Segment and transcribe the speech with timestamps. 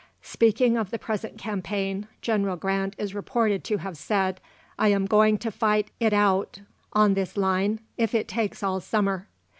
[0.23, 4.41] Speaking of the present campaign, General Grant is reported to have said,
[4.79, 9.27] 'I am going to fight it out on this line if it takes all summer.